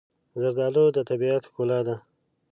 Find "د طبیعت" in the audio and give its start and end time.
0.95-1.43